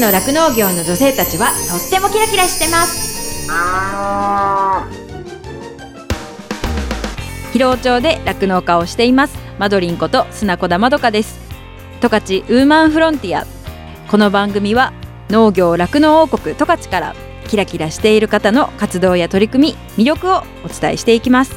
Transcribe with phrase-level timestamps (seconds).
[0.00, 3.08] の酪農業の女性たちはとってもキラキラしてます。
[7.52, 9.36] 広尾町で酪農家をしています。
[9.58, 11.40] マドリンこと砂子田まどかです。
[12.00, 13.44] 十勝ウーマンフロンティア。
[14.08, 14.92] この番組は
[15.30, 17.16] 農業酪農王国十勝から
[17.48, 21.56] キラキラしている方の活動や取り組み魅力をお伝えしていきます。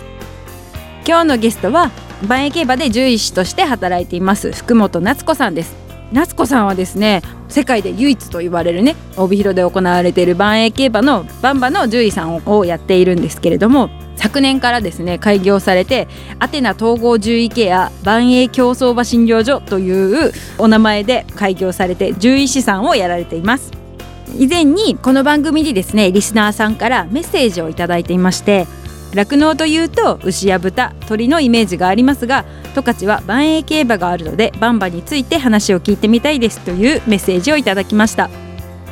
[1.06, 1.92] 今日のゲストは
[2.28, 5.81] 万栄競馬で獣医師として働いています福本夏子さんです。
[6.12, 16.08] 夏子さんはですね世界で唯一と言われるね帯広で行われている万栄競馬のバンバの獣医さんをやっているんですけれども昨年からですね開業されて
[16.40, 23.72] アテナ統合獣医ケア万栄競走馬診療所というお名前で開業されて獣医師さんをやられています。
[24.38, 28.66] 以前にこの番組でですねリスナーさんからメッセージをいただいていまして
[29.14, 38.30] 酪農というと牛や豚鳥のイメージがありますが十勝は万栄競馬があるのでバンバについて話を聞いてみたいですというメッセージをいただきました。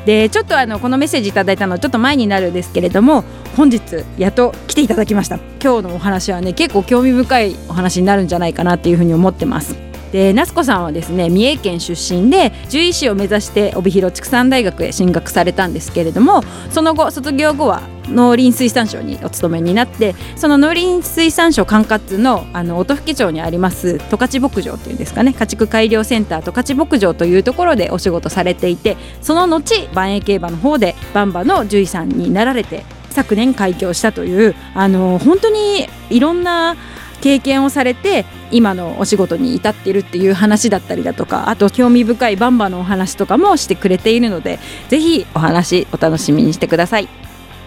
[0.06, 3.24] でちょっとあのこのメッセージいただいたのはちょっと前になるんですけれども
[3.56, 5.36] 本日やっと来ていただきました。
[5.62, 9.89] 今日のお話はね結構興味深いお話になるんじゃないかなっていうふうに思ってます。
[10.12, 36.76] で夏子さんはですね三重県出身で獣医師を目指して帯広畜産大学へ進学されたんですけれどもその後卒業後は農林水産省にお勤めになってその農林水産省管轄のあの音更町にあります十勝牧場っていうんですかね家畜改良センター十勝牧場というところでお仕事されていてその後万栄競馬の方でバンバの獣医さんになられて昨年開業したというあの本当にいろんな
[37.22, 47.08] 経験をされて今のお仕事に至っているっていう話だったりだとかあと興味深いバンバのお話とかもしてくれているのでぜひお話お楽しみにしてください。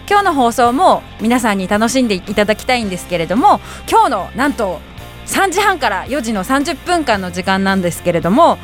[0.09, 4.81] 今日の放送も皆さんに楽しんでいただきたいんですけれども今日のなんと
[5.27, 8.57] 3時半から4時の30分間の時間なんですけれども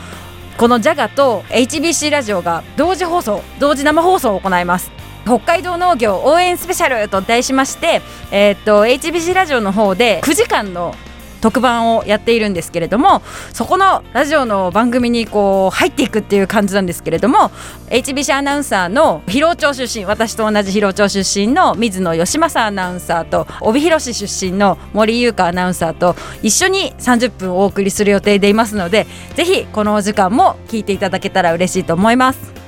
[0.57, 4.91] この JAGA と HBC ラジオが同時放送同時生放送を行います。
[5.29, 8.01] 北海道農業応援スペシャルと題しまして、
[8.31, 10.95] えー、っと HBC ラジオの方で9時間の
[11.39, 13.21] 特番をやっているんですけれども
[13.53, 17.51] そこのラジオの番組にこう入っていくっていう感じなんですけれども
[17.89, 32.59] HBC アナウンサーの広尾町出身私と同じ広尾町出身の水野義政アナウンサーと帯広市出身の森優香アナウンサーと一緒に30分お送りする予定でいますのでぜひこのお時間も聞いていただけたら嬉しいと思います。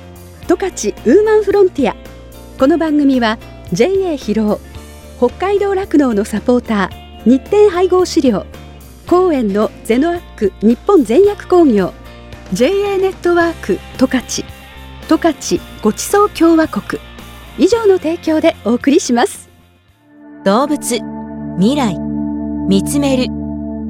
[0.48, 2.11] 十勝ウーマンフロンティア。
[2.62, 3.40] この番組は
[3.72, 4.60] JA 広
[5.18, 8.46] 尾北海道酪農のサポーター日展配合資料
[9.08, 11.92] 公園のゼノアック日本全薬工業
[12.52, 14.44] JA ネットワーク十勝
[15.08, 17.02] 十勝ごちそう共和国
[17.58, 19.50] 以上の提供でお送りします。
[20.44, 21.00] 動物
[21.58, 21.98] 未来
[22.68, 23.24] 見つめる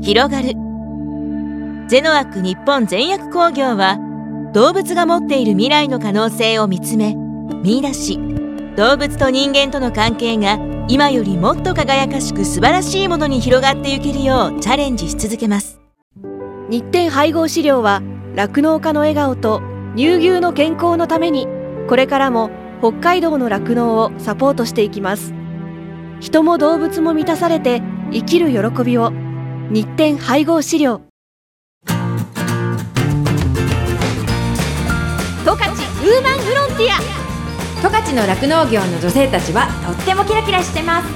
[0.00, 0.55] 広がる。
[1.88, 3.99] ゼノアック日本全薬工業は
[4.55, 7.15] 動物が持っている未来の可能性を見つめ
[7.62, 8.31] 見出し
[8.77, 15.78] 動物と人間との関係が今よりもっと輝かしく素晴らしいものに広がっていけるようチャレンジし続けます。
[16.71, 18.03] 日展配合飼料は
[18.34, 19.61] 酪農家の笑顔と
[19.94, 21.47] 乳牛の健康のために
[21.87, 22.50] これからも
[22.81, 25.34] 北海道の酪農をサポートしていきます。
[26.21, 29.12] 人も動物も満たされて生きる喜びを。
[29.71, 31.03] 日展配合飼料。
[35.44, 37.22] 十勝ウーマンフロンティア
[37.82, 41.09] 十勝の酪農業の女性たちはとってもキラキラしてます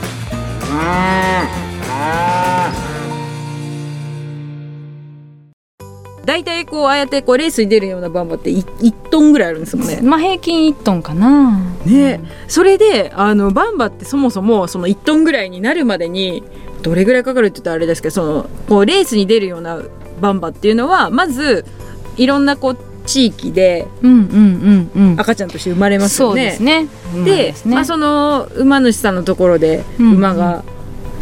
[6.24, 10.00] 大体こうああやってこうレースに出るようなバンバって 1, 1トンぐらいあるんですもんね。
[10.02, 11.56] まあ平均1トンかな。
[11.84, 16.42] ね、それであのバンバってそもそもその1トンぐらいになるまでに
[16.82, 19.80] どれぐらいかかるって言ったらあれですけどそのこうレースに出るような
[20.20, 21.64] バンバっていうのはまず
[22.16, 23.86] いろんなこう地域で
[25.16, 26.56] 赤ちゃんとして生まれますよね。
[26.60, 26.88] ね。
[27.24, 30.64] で、ね、まあ、その馬主さんのところで馬が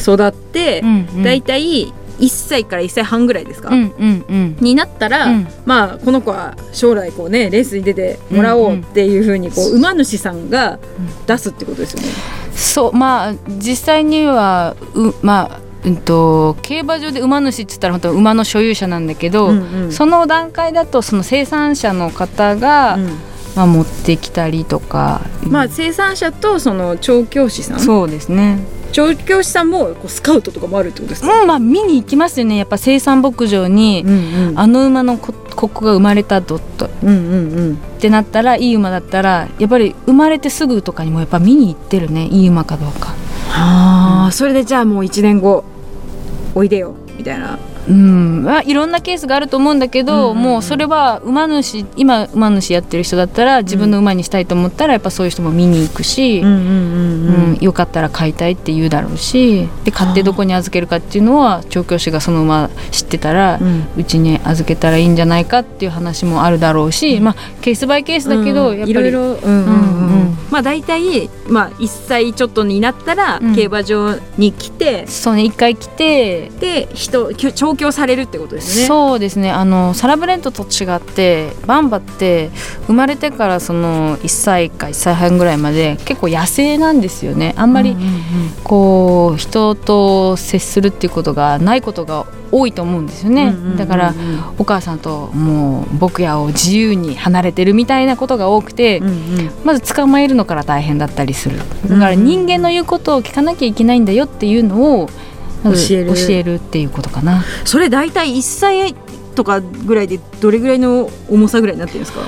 [0.01, 0.83] 育って、
[1.23, 10.79] だいたい1歳から1歳半ぐらいですか、になったら、うん、まあこの子は将来こうねレースに出てもらおうっていうふうにこう、馬主さんが
[11.27, 12.09] 出すってことですよね。
[12.55, 23.07] そうまあ実際にはうまあうんと、競馬場で馬主っつったら本当馬の所有者なんだけど、うんうん、その段階だとその生産者の方が、うん、
[23.55, 27.81] まあ、持ってきたりとか、まあ、生産者とその調教師さん？
[27.81, 28.59] そうですね。
[28.93, 32.57] 調教師さんもこうスカウトとかもあるってことですか、うんまあ、見に行きますよね。
[32.57, 42.27] やっぱ生産牧場に、うんうん、あの馬のこここが生まれたドット、うんうんうん、ってなったらいい馬だったらやっぱり生まれてすぐとかにもやっぱ見に行ってるね。
[42.29, 43.15] いい馬かどうか。
[43.49, 45.65] はあ、うん、それでじゃあもう1年後
[46.55, 47.59] おいでよみたいな。
[47.89, 48.45] うん。
[48.45, 63.61] まあ、いろんなケースがあると思うんだけど、うんうん、もうそれは馬主今馬主やってる人だったら自分の馬にしたいと思ったらやっぱそういう人も見に行くし、うん、うん、よかったら買いたいって言うだろうしで買ってどこに預けるかっていうのは調教師がその馬知ってたら
[63.97, 69.37] うち、に預けたらいいんじゃないかっていう話もあるだろうし、まあ、ケースバイケースだけど、やっぱりいろいろ、
[70.51, 78.87] まあ、大体、まあ、1歳ちょっとになったら競馬場に来て、そうね1回来てで人調調教されるってことですね。
[78.87, 79.51] そうですね。
[79.51, 82.51] あのサラブレッドと違ってバンバって
[82.87, 87.55] 生まれてからその1歳か1歳半ぐらいまで結構野生なんですよね。
[87.57, 87.97] あんまり
[88.63, 94.15] こう人と接するっていうことがないことが多いと思うんですよね、だから
[94.59, 99.17] お母さんともう僕やを自由に離れてるみたいなことが多くて、うんうん、
[99.65, 101.59] まず捕まえるのから大変だったりする。
[101.59, 105.11] だから人間の言うことを聞かなきゃいけないんだよっていうのを
[105.65, 106.15] 教える。
[106.15, 107.45] 教えるっていうことかな。
[107.65, 108.95] それ大体1歳
[109.35, 112.21] とかぐらいでどれぐらいの重さぐらいになってるんですか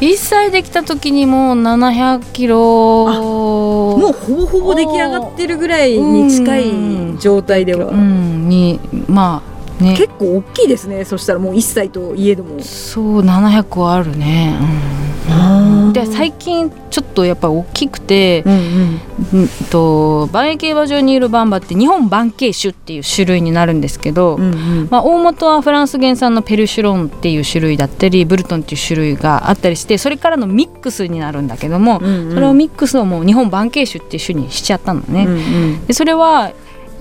[0.00, 3.06] ？1歳できた時にもう700キロ。
[3.98, 9.47] もうほぼほぼ出来上がってるぐらいに近い状態では、うん、にまあ
[9.80, 11.04] ね、結構大きいですね。
[11.04, 12.60] そしたらもう1歳といえども。
[12.62, 14.58] そう700個あるね、
[15.30, 19.00] うん、で最近ちょっとやっぱ大きくて、うん
[19.34, 35.24] うん、と万栄競馬場にいるバンバって日本万慶種っていう種類になるんですけど、うんうん、まあ、大元はフランス原産のペルシュロンっていう種類だったりブルトンっていう種類があったりしてそれからのミックスになるんだけども、うんうん、それをミックスをもう日本万慶種っていう種にしちゃったのね。
[35.26, 36.52] うんうん、でそれは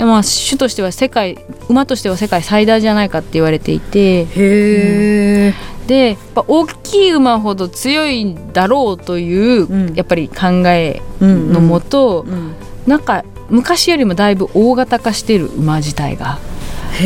[0.06, 1.38] まあ、種としては世界
[1.70, 12.34] 馬としては世界最大じゃないかって言われていてへえ、うん、でやっぱ大きい馬ほど強いだろうという、うん、やっぱり考えのもと、うん。
[12.34, 12.56] うん、
[12.86, 16.40] なんか昔よりもだいぶ大型化してる馬自体が。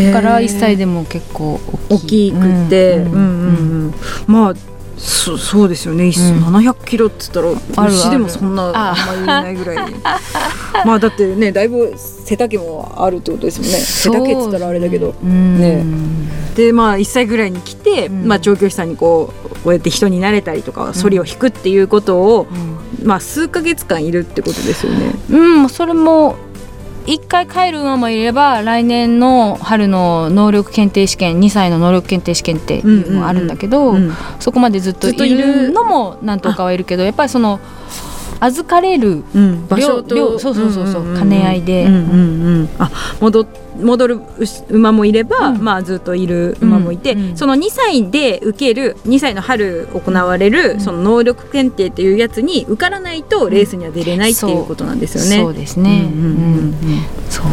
[0.05, 1.59] だから1歳でも結構
[1.89, 3.93] 大きくて、うんうんうん、
[4.25, 4.53] まあ
[5.01, 7.49] そそうですよね、うん、700キロっつったら
[7.87, 8.93] 牛でもそんなあ。
[8.93, 9.93] んまりいないぐらい。
[10.85, 13.69] まあだってねだいぶ背丈もあるってことですよね。
[13.71, 15.83] 背丈っつったらあれだけど、ね。
[16.55, 22.47] でまあ1歳ぐらいに来て、うん、まあ、調教師さんにこうこうやって人になれたりとか反りを引くっていうことを、
[23.01, 25.15] うん、まあ数か月間いるってことですよね。
[25.31, 26.35] うんそれも
[27.05, 33.95] 1回帰る馬もいれば来年の春の能力検定試験2歳の能力検定試験っていうのもあるんだけど、
[34.39, 37.59] そこまでずっといるのも何とかはいるけどやっぱりその
[38.41, 39.23] 預かれる、
[39.69, 40.39] 場所と。
[40.39, 41.87] そうそうそうそう,、兼ね合いで、
[42.79, 42.89] あ
[43.21, 43.45] 戻
[43.79, 44.19] 戻る
[44.69, 55.43] 馬もいれば、まあ、ずっといる馬もいて、その2歳で受ける2歳の春行われる、その能力検定っていうやつに受からないとレースには出れないっていうことなんですよね。
[55.43, 56.09] そうですね、
[57.29, 57.45] そう。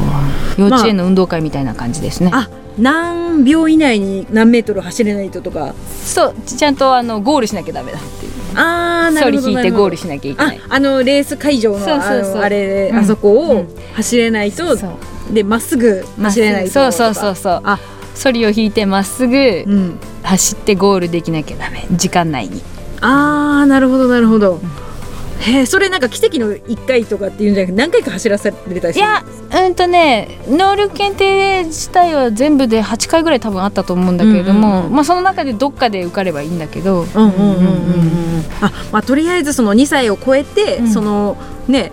[0.56, 2.31] 幼稚園の運動会みたいな感じですね。
[2.32, 2.49] あ
[2.79, 5.75] 何秒以内に何メートル走れないととか。
[6.05, 10.60] そうちゃんとあのゴールしなきゃダメだっていうあなるほど引いてゴールしなきゃいけない。
[10.69, 14.76] あのレース会場のあれ、あそこを走れないと、
[15.32, 17.60] でまっすぐ走れないとそうそうそうそう。
[17.64, 17.78] あ。
[18.14, 19.64] ソリを引いてまっすぐ
[20.25, 21.87] 走ってゴールできなきゃダメ。
[21.93, 22.62] 時間内に。
[23.00, 24.88] ああなるほどなるほど、うん
[25.40, 29.25] へえそれなんか奇跡の1回とかっていうんじゃなくて何回か走らされたりするんですいや
[29.64, 37.07] うんとね能力検定自体は全部で8回ぐらい多分あったと思うんだけれども、うんうん、まあ、その中でどっかで受かればいいんだけど。
[38.61, 41.37] あまあとりあえずその2歳を超えて、うん、その
[41.68, 41.92] ね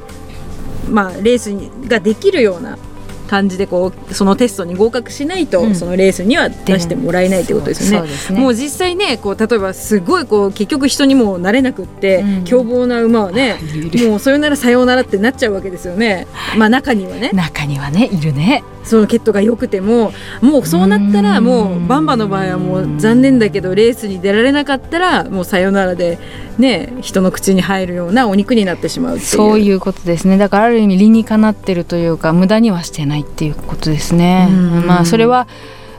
[0.90, 1.52] まあレース
[1.88, 2.78] ができるような
[3.26, 8.10] 感じでこうそのテストに合格しないと、うん、そのレースには出してもらえないってことですよね。
[8.30, 13.60] うねもう実際ねこう例えばすごいこう結局人にもなれなくって、うん、凶暴な馬はね
[14.08, 16.28] もうそれならさようならってなっちゃうわけですよね。
[16.58, 17.32] まあ中にはね。
[17.34, 18.64] 中にはねいるね。
[18.86, 26.20] そのケットが良くてももうそうなったらもうバンバの場合はもう残念だけどレースに出られなかったらもうさよならで
[26.58, 30.38] ね人の口に入るようなお肉になってしまうそういうことですね。
[30.38, 34.48] だからある意味理にかなってるというか無駄にはしてないっていうことですね。
[34.86, 35.48] まあそれは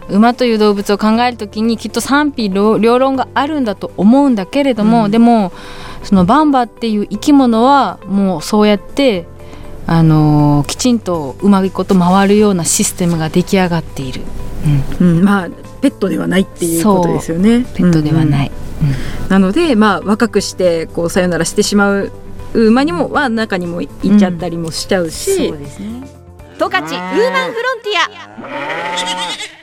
[0.09, 5.53] 馬という動物を考えるときにきっと賛否両論があるんだと思うんだけれども、うん、でも
[6.03, 9.27] そのバンバっていう生き物はもうそうやって
[9.87, 14.23] あのー、きちんとうまいこと回るようなシステムが出来上がっている、
[15.01, 15.19] うん。
[15.19, 15.49] うん、まあ
[15.81, 17.65] ペットではないっていうことですよね。
[17.75, 18.51] ペットではない、
[19.23, 22.13] うん、なのでまあ若くしてこうさよならしてしまう
[22.55, 26.09] 馬にもは中にも行っちゃったりもしちゃうし、そうですね。
[26.59, 29.53] 十勝ウーマンフロンティア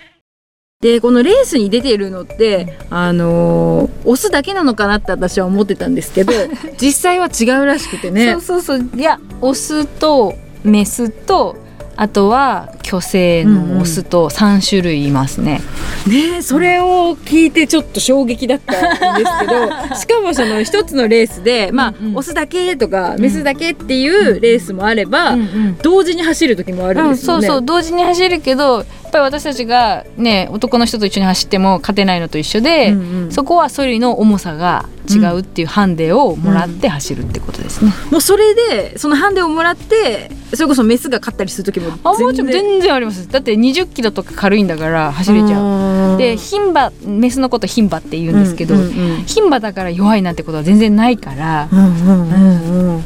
[0.84, 6.34] でこのレースに出てるのってあのー、オスだけなのかなって私は思ってたんですけど
[6.78, 8.34] 実際は違うらしくてね。
[8.34, 8.90] そうそうそう。
[8.98, 10.36] いやオスと
[10.66, 11.56] メスと
[11.96, 15.62] あとは虚勢のオスと3種類いますね。
[16.06, 18.74] ねそれを聞いてちょっと衝撃だった
[19.16, 22.18] んですけど しかもその一つのレースで、まあ、うんうん。
[22.18, 27.48] オスだけとかメスだけっていうレースもあれば、うんうん同時に走る時もあるんうん、ですよね。
[27.48, 27.66] そうそう。
[27.66, 33.32] 同時に走るけどぱり私たちがね男の人と一緒に走っても勝てないのと一緒で、うんうん。
[33.32, 37.92] そこはソリの重さが違うっていうハンデをもらって走るってことですね。
[38.12, 42.94] もうそれでそのハンデをもらってそれこそメスが勝ったりする時もあもうちょ全然。
[42.94, 43.28] あります。
[43.30, 46.18] だって20キロとか軽いんだから走れちゃう。
[46.18, 49.24] で牝馬メスのこと牝馬って言うんですけど、うんうんうん。
[49.24, 52.96] 牝馬だから弱いなんてことは全然ないから、うんうんうん。
[52.96, 53.04] うん。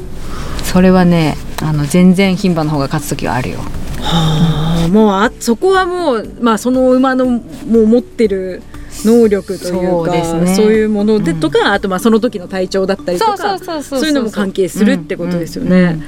[0.64, 3.60] それはねあの全然牝馬の方が勝つ時はあるよ。
[4.02, 7.40] はあもうあそこはもう、まあ、その馬のも
[7.70, 8.62] う持ってる
[9.06, 10.74] 能力というかそうね。
[10.74, 15.70] いうものでとか、あとまあその時の体調だったりとかそういうのも関係するってことですよね。
[15.70, 16.00] うんうんうん。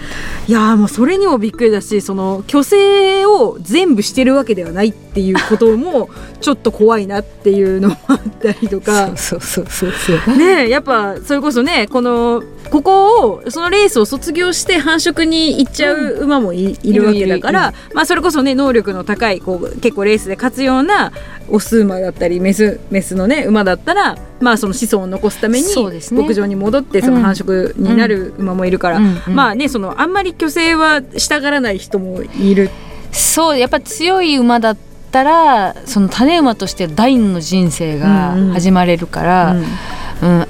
[0.47, 6.09] いやーもうそれにもびっくりだしその虚勢を全部してるわけではないっていうことも
[6.41, 9.15] ちょっと怖いなっていうのもあったりとか。
[9.17, 10.37] そうそうそうそう。
[10.37, 21.11] ねえやっぱそれこそねこのここをそのレースを卒業して繁殖に行っちゃう馬もい,、いるわけだからまあ、それこそね能力の高いこう結構レースで勝つような
[21.49, 25.67] オス馬だったりメスメスのね馬だったら、まあ、その子孫を残すために
[26.11, 32.69] 牧場に戻ってその繁殖になる馬もいるから、うんうんまあねそのあんまり虚勢はしたがらない人もいる。
[33.11, 38.53] そうやっぱ強い馬だったらその種馬として第二の人生がうんうん。
[38.53, 40.39] 始まれるから、うん。
[40.39, 40.47] うん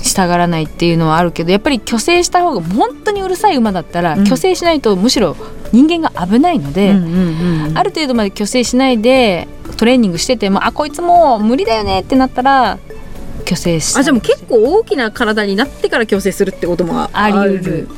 [0.00, 4.24] 従わないっていうのはあるけどやっぱり虚勢した方が本当にうるさい馬だったら、うん。
[4.24, 5.36] 虚勢しないとむしろ
[5.72, 7.78] 人間が危ないので、うんうんうん。
[7.78, 12.78] ある程度まで虚勢しないでトレーニングしててもあこいつもう無理だよねってなったら
[13.44, 14.00] 虚勢した。
[14.00, 17.58] あじゃあもう結構大きな体になってから矯正するってこともあり得る。
[17.58, 17.88] る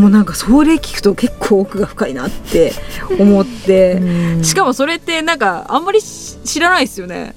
[0.00, 2.72] もうなんかそれ聞くと結構奥が深いなって
[3.18, 4.00] 思って。
[4.42, 7.34] しかもそれってなんかあんまりし知らないですよね、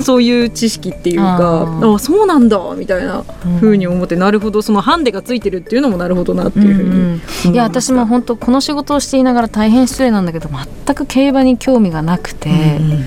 [0.00, 3.24] そういう知識っていうかああそうなんだみたいな
[3.58, 12.48] ふうに思ってなるほどそのハンデがついてるっていうのもなるほどなっていうふうに思いました、いや私も本当この仕事をしていながら大変失礼なんだけど全く競馬に興味がなくて、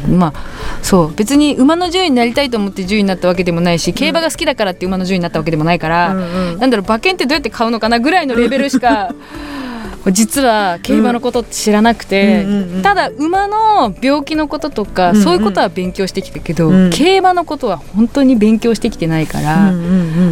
[0.09, 1.13] まあそう。
[1.15, 6.59] 別に馬の獣医になりたいと思って獣医になったわけでもないし競馬が好きだからって馬の獣医になったわけでもないから、うんうん。
[6.59, 8.96] なんだろう馬券ってどうやって買うのかなぐらいのレベルしか
[10.11, 12.45] 実は競馬のこと知らなくて、
[12.81, 16.89] ただ馬の病気のこととか、そういうことは勉強してきたけど、うん。
[16.91, 19.73] 競馬のことは本当に勉強してきてないから。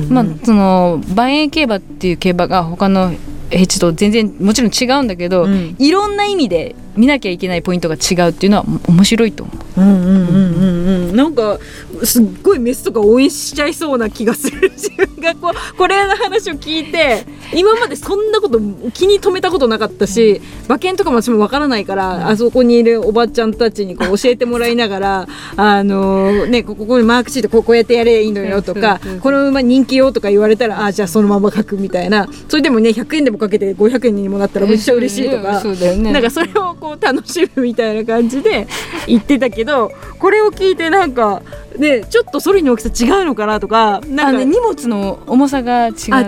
[0.09, 3.11] まあ、その万円競馬っていう競馬が他の
[3.49, 5.75] 平地と全然もちろん違うんだけど、うん。
[5.77, 9.81] いろんな意味で見なきゃいけないポイントが違うっていうのは面白いと思う。
[9.81, 10.27] うんうんうん。
[10.27, 11.59] うんうんなんか
[12.03, 14.69] すっごいメスとか応援しちゃいそうな気がする。
[14.71, 18.59] 自分がこうこれの話を聞いて今までそんなこと
[18.91, 32.27] 気に留めたことなかったし馬券とかも私もわからないから、あそこにいるおばちゃんたちにこう教えてもらいながらあのねここにマークシートこうこうやってやればいいのよとかこの馬人気よとか言われたらあじゃあそのまま書くみたいな。
[32.49, 35.61] それでもね100円でもかけて500円にもなったらめっちゃ嬉しいとか。
[35.61, 36.11] そうだよね。
[36.11, 38.67] なんかそれをこう楽しむみたいな感じで
[39.07, 41.41] 言ってたけどこれを聞いてなんか
[41.79, 46.25] ねちょっとソリの大きさ違うのかなとかなんかあの荷物の重さが違ってあ違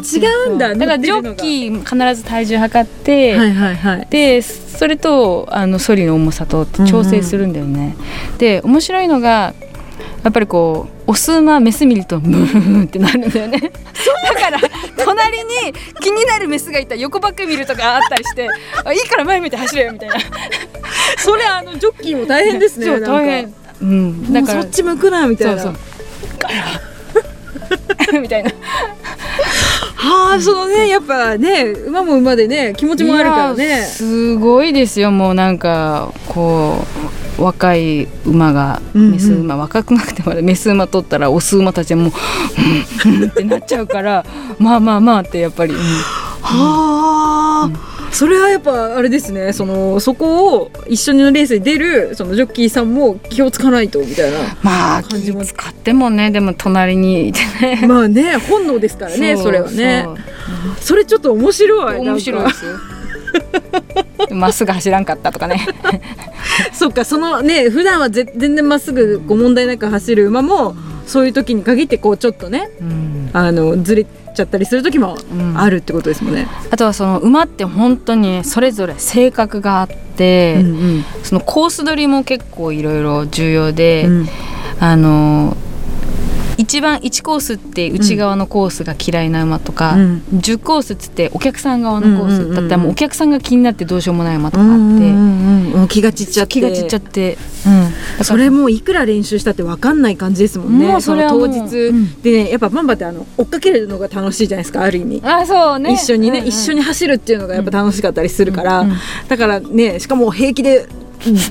[0.50, 4.08] うんだだからジョッキー必ず体重測って、はいはいはい。
[4.10, 7.96] でそれとあのソリの重さと調整するんだよね。
[8.40, 9.54] で面白いのが
[10.24, 13.60] やっぱりこうオス馬メス見るとムーンってなるんだよね。
[13.60, 14.60] だから
[15.08, 18.48] 隣に気になるメスがいたら横ばっかり見るとかあったりして
[18.84, 20.16] あいいから前見て走れよみたいな。
[21.18, 23.54] それあのジョッキーも大変ですねそう大変。
[23.82, 24.34] うん。
[24.34, 25.62] だからそっち向くなみたいな。
[25.62, 25.78] そうそ
[28.18, 28.18] う。
[28.20, 28.52] みたいな。
[29.96, 33.84] はあそのねやっぱね馬も馬でね気持ちもあるからね。
[33.84, 35.12] すごいですよ。
[35.12, 37.07] もうなんかこう
[37.38, 39.12] 若い馬がうんうん。
[39.12, 42.12] メス馬、若くなくてもメス馬取ったらオス馬たちはもう
[43.08, 44.26] うんうんってなっちゃうから
[44.60, 45.80] まあまあまあってやっぱり、うん。
[46.42, 47.98] はあ。
[48.12, 49.54] それはやっぱあれですね。
[49.54, 55.42] そのそこを一緒にのレースに出るそのジョッキーさんも気をつかないとみたいなまあ感じも。
[55.42, 57.86] 気使ってもねでも隣にいてね。
[57.88, 60.08] まあね本能ですからねそれはね。
[60.80, 62.72] それちょっと面白い面白いですよ
[64.32, 65.66] まっすぐ走らんかったとかね。
[66.74, 73.30] そっかそのね普段はぜ全然まっすぐこう問題なく走る馬もそういう時に限ってこうちょっとねうん。
[73.34, 74.06] あのずれ
[74.36, 75.58] ちゃったりする時もうん。
[75.58, 76.48] あるってことですもんね。
[76.72, 84.30] あとはその馬って本当にそれぞれ性格があって、うんそのコース取りも結構いろいろ重要で、うん。
[84.80, 85.58] あの
[86.58, 90.24] 一番1コースって内側のコースが嫌いな馬とか、うん。
[90.34, 96.54] 10コースっつってお客さん側のコース、だったらもうお客さんが気になってどうしようもない馬とかあって、うんうん気が散っちゃって。
[96.54, 97.38] 気が散っちゃって、
[98.20, 100.88] うん、それもういくら練習したって分かんない感じですもんね。
[100.88, 102.22] もうそれはもうの当日、うん。
[102.22, 105.22] でねやっぱバンバってあの追っかけるのが楽しいじゃないですかある意味。
[105.24, 105.94] あそうね。
[105.94, 106.50] 一緒にね、うんうん。
[106.50, 108.86] 一緒に走るっていうのがやっぱ楽しかったりするから、
[109.28, 110.88] だからねしかも平気で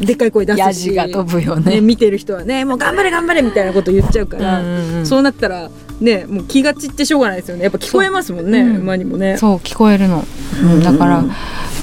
[0.01, 0.95] でっかい声出すし。
[0.95, 1.77] が飛ぶよね。
[1.77, 5.07] ね見てる人はねもう頑張れ頑張れみたいなこと言っちゃうから、うんうんうん。
[5.07, 5.71] そうなったら
[6.01, 7.65] ねもう気が散ってしょうがないですよね。
[7.65, 9.37] やっぱ聞こえますもんね、馬にもね。
[9.39, 10.25] そう聞こえるの、
[10.63, 10.83] うん。
[10.83, 11.25] だから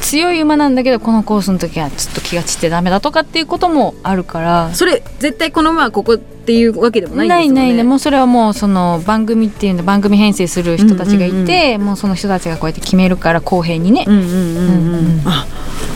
[0.02, 4.72] 強い馬なんだけどこのコースの時はちょっと気が散ってダメだとかっていうこともあるから。
[4.74, 7.62] それ絶対この馬はここっていうわけでもないんですよね。
[7.62, 14.18] ないないねもうそれはもうその番組っていうの番組編成する人たちがいて、もうその人たちがこうやって決めるから公平にね、うん。
[14.18, 15.22] うんうんうん。
[15.26, 15.48] あ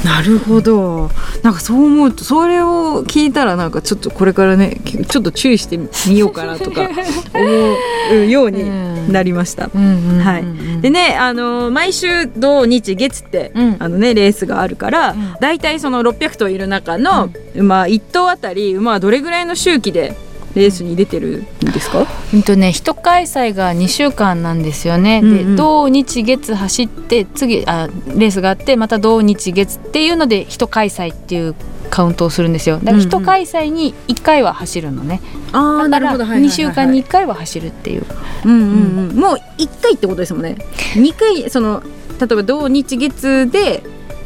[0.03, 1.09] なるほど。
[1.43, 6.89] なんかそう思うとそれを聞いたらなんかちょっとこれからねちょっと注意してみようかなとか
[7.33, 9.69] 思うようになりました。
[9.73, 10.23] うんうんうんうん。
[10.23, 10.45] はい。
[10.81, 13.75] でね、あの毎週土日月って、うん。
[13.79, 15.35] あのねレースがあるから、ん。
[15.39, 20.15] だいたいその600頭いる中の、馬1頭あたり馬はどれぐらいの周期で
[20.57, 22.05] レースに出てるんですか？
[22.33, 25.37] うんとね一開催が2週間なんですよね、うんうん。
[25.51, 31.55] で土日月走って次あレースがあってまた土日月っていうので一開催っていう
[31.89, 32.79] カウントをするんですよ。
[32.79, 35.21] だから一開催に1回は走るのね、
[35.53, 38.05] ああだから2週間に1回は走るっていう。
[38.43, 40.57] うんうんうん、もう一回ってことですもんね。
[40.95, 41.81] 二回その
[42.19, 43.83] 例えば土日月で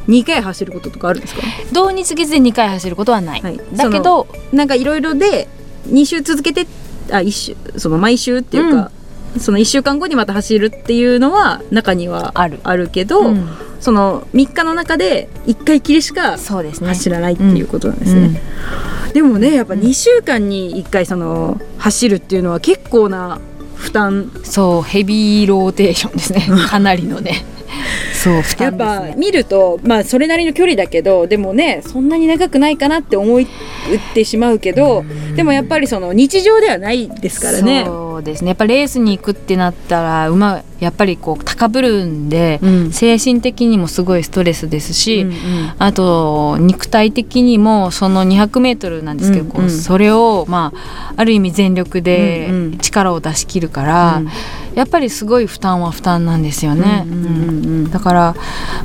[0.08, 1.42] 二回走ることとかあるんですか？
[1.72, 3.60] 土日月で2回走ることはない、はい。
[3.76, 5.48] だけどなんかいろいろで
[5.86, 6.68] 二週続けて
[7.12, 8.92] あ一週その毎週っていうか、
[9.40, 12.60] その一週間後にまた走るっていうのは中にはある。
[12.64, 13.48] あるけど、うん。
[13.80, 18.42] その三日の中で一回きりしか走らないっていうことなんですね。
[19.14, 23.40] でもねやっぱ2週間に1回その走るっていうのは結構な
[23.76, 24.32] 負担。
[24.44, 26.48] そうヘビーローテーションですね。
[26.70, 27.44] かなりのね
[28.14, 33.48] そう負やっ担ですねぱ見るとまあそれなりの距離だけどでもねそんなに長くないかなって思いっ
[34.14, 35.04] てしまうけど
[35.36, 37.86] でもやっぱりその日常ではないですからね。
[38.22, 38.50] そうですね。
[38.50, 42.92] やっぱレースに行くってなったら馬やっぱりこう高ぶるんで、うん。
[42.92, 45.36] 精神的にもすごいストレスですし、うんうん。
[45.80, 49.66] あと肉体的にもその 200m なんですけど、こううん。
[49.66, 52.78] うんそれをまあある意味全力でうんうん。
[52.78, 54.30] 力を出し切るから、うん。
[54.76, 57.06] やっぱりすごい負担は負担なんですよね。
[57.08, 58.36] うんうんうんうんだから、ま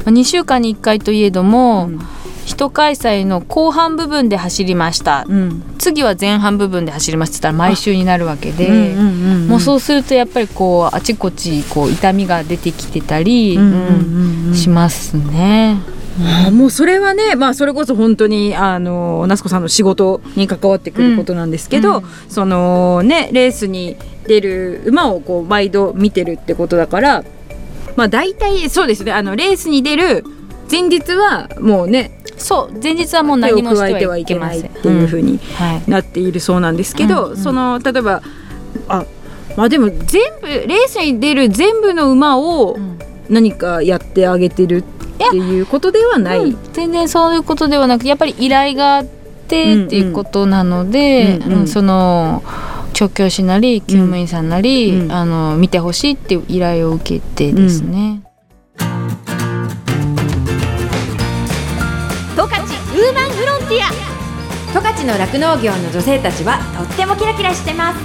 [0.06, 2.00] あ、2週間に1回といえども、うん
[2.46, 5.62] 一開催の後半部分で走りました、うん。
[5.78, 8.68] 次は前半部分で走りますって言ったら毎週になるわけで。
[8.68, 14.54] うんうんうんもうそうするとやっぱりこうあちこちこう痛みが出てきてたり、うんうんうんうん。
[14.54, 15.76] しますね。
[16.18, 22.04] あーもうそれはね、まあ、それこそ本当にあの夏子さんの仕事に関わってくることなんですけど、うん。
[22.28, 27.24] そのねレースに出る馬をこう毎度見てるってことだから、
[27.96, 29.12] まあ、大体そうですね。
[29.12, 30.24] あのレースに出る
[30.70, 32.15] 前日はもうね
[32.46, 34.62] そう前日はもう何もしてはいはいけません。
[34.62, 35.90] けないっていうふうにはい。
[35.90, 38.22] なっているそうなんですけど、その例えば
[38.88, 39.04] あ
[39.56, 46.38] まあでも全部レースに出る全部の馬をうん何かやってあげてるっていうことではない。
[46.38, 52.42] うん全然そういうことではなくやっぱり依頼があってっていうことなので、うんうんうんその
[52.92, 58.22] 調教師なり厩務員さんなり、うんあの見てほしいっていう依頼を受けてですね。
[64.76, 68.00] 十勝の酪農業の女性たちはとってもキラキラしてます。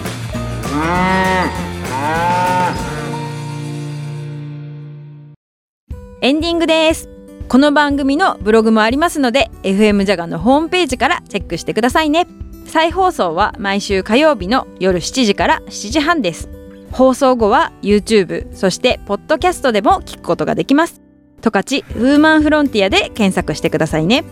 [6.21, 7.09] エンディングです。
[7.49, 12.25] この番組のブログもありますので FM ジャガのホームページからチェックしてくださいね。
[12.67, 16.47] 再放送は毎週火曜日の夜7時から7時半です。
[16.93, 21.01] 放送後は YouTube そしてポッドキャストでも聞くことができます。
[21.41, 24.23] 十勝ウーマンフロンティアで検索してくださいね。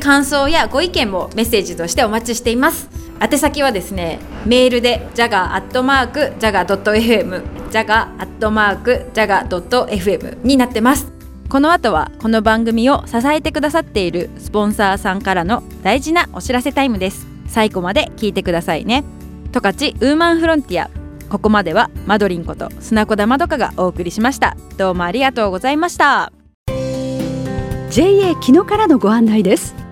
[0.00, 2.88] 感想やご意見もメッセージとしてお待ちしています。
[3.20, 11.12] 宛先はですねメールで jaga.jaga.fm jaga.jaga.fm になってます。
[11.48, 17.26] この後はこの番組を支えてくださっているスポンサーさんからの大事なお知らせタイムです。
[17.46, 19.04] 最後まで聞いてくださいね。
[19.52, 20.90] 十勝ウーマンフロンティア。
[21.30, 24.56] ここまではマドリンこと砂子田まどかがお送りしました。
[24.76, 26.32] どうもありがとうございました。
[27.90, 29.85] JA 木野からのご案内です。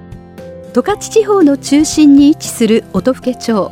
[0.75, 3.71] 十勝地方の中心に位置する音更町。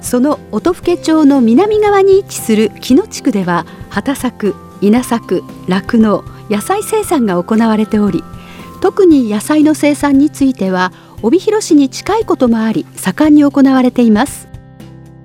[0.00, 8.22] その音更町の南側に位置する木野地区では畑作稲作酪農野菜生産が行われており
[8.82, 14.46] 特に野菜の生産については帯広市に近いこともあり盛んに行われています。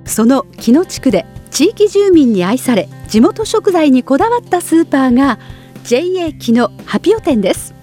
[0.05, 5.37] その木野地区で地域住民に愛され地元食材にこだわったスーパーが
[5.83, 7.75] JA 木のハピオ店です。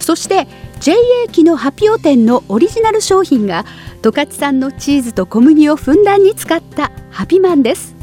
[0.00, 0.48] そして
[0.80, 0.94] JA
[1.32, 3.64] 木のハピオ店のオリジナル商品が
[4.00, 7.96] 十勝産のチーズと小麦をふんだんに使ったハピマンです。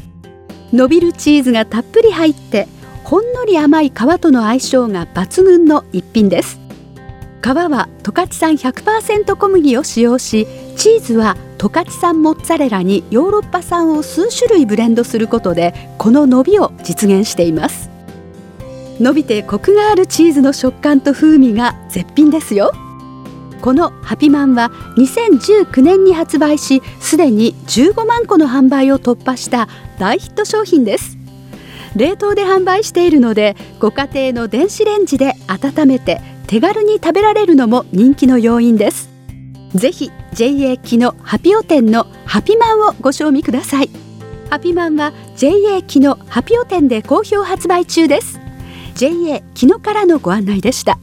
[0.74, 2.68] 伸びるチーズがたっぷり入って
[3.06, 6.60] ほんのり甘い皮との相性が抜群の一品です。
[7.42, 17.95] 皮は十勝産100%小麦を使用しチーズは十勝産モッツァレラにヨーロッパ産を数種類ブレンドすることでこの伸びを実現しています。
[19.00, 22.72] 伸びてコクがあるチーズの食感と風味が絶品ですよ。
[23.62, 31.18] このハピマンは2019年に発売しすでに15万個の販売を突破した大ヒット商品です。
[31.96, 39.10] 冷凍で販売しているのでご家庭の電子レンジで温めて手軽に食べられるのも人気の要因です。
[39.74, 43.90] ぜひ JA 木のハピオ店のハピマンをご賞味ください。
[44.50, 48.45] ハピマンは JA 木のハピオ店で好評発売中です。
[48.96, 50.98] JA 木のからのご案内でした。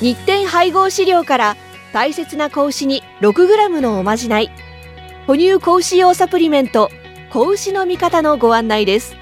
[0.00, 1.56] 日展配合飼料から
[1.92, 4.50] 大切な子牛に 6g のおまじない。
[5.26, 6.88] 哺乳子牛用サプリメント
[7.32, 9.16] 子牛の味方のご案内です。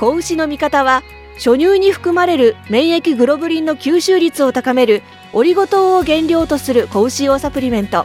[0.00, 1.04] 子牛の味方は
[1.36, 8.04] 初乳に含まれる免疫グロブリンの吸収率を高めるオリゴ糖を原料とする子牛用サプリメント。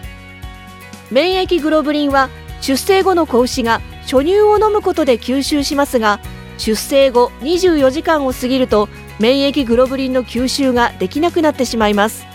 [1.10, 2.30] 免疫グロブリンは
[2.62, 6.20] 出生後の子牛が初乳を飲むことで吸収しますが
[6.58, 8.88] 出生後24時間を過ぎると
[9.20, 12.26] 免疫グロブリンの吸収ができなくなってしまいます。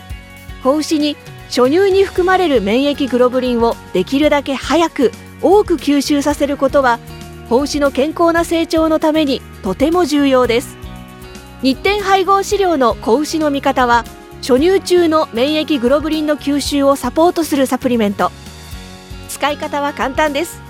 [0.63, 1.17] 子牛に
[1.49, 5.11] 初乳に含まれる免疫グロブリンをできるだけ早く
[5.43, 6.99] 多く吸収させることは
[7.49, 10.77] 子牛の健康な成長のためにとても重要です。
[11.63, 14.05] 日展配合飼料の子牛の味方は
[14.43, 18.31] 初乳中の免疫グロブリンの吸収をサポートするサプリメント。
[19.29, 20.70] 使い方は簡単です。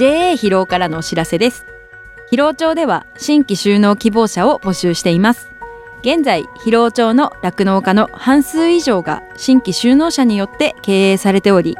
[0.00, 1.66] JA 広労からのお知らせです。
[2.30, 5.50] 広労町では新規就農希望者を募集しています。
[6.00, 11.76] 現在広労町の酪農家の半数以上が新規就農者によって経営されており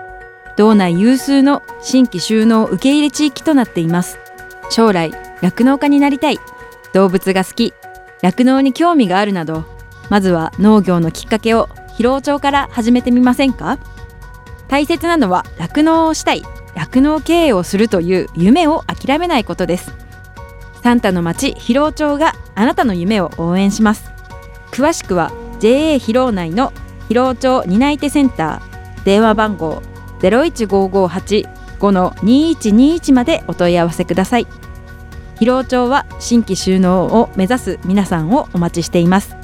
[0.59, 4.19] 道内有数の新規就農受け入れ地域となっています。
[4.69, 6.39] 将来酪農家になりたい。
[6.93, 7.73] 動物が好き。
[8.21, 9.65] 酪農に興味があるなど
[10.11, 13.79] まずは農業のきっかけを広労町から始めてみませんか？
[14.69, 16.43] 大切なのは酪農をしたい。
[16.81, 19.93] 酪農経営をするという夢を諦めないことです。
[20.83, 24.11] サンタの町広労町があなたの夢を応援します。
[24.71, 26.73] 詳しくは JA 広労内の
[27.09, 29.83] 広労町担い手センター電話番号
[30.21, 34.47] 015585-2121までお問い合わせください。
[35.39, 39.37] 広労町は新規就農を目指す皆さんをお待ちしています。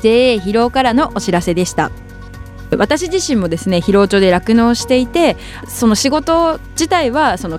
[0.00, 1.90] JA 広労からのお知らせでした。
[2.76, 5.36] 私自身もですね疲労町で酪農していて
[5.68, 7.58] その仕事自体はその